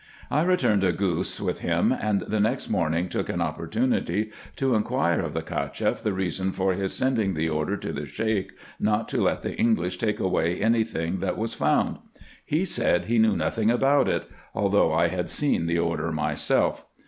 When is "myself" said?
16.11-16.87